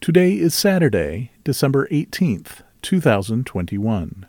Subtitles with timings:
[0.00, 4.26] Today is Saturday, December 18th, 2021.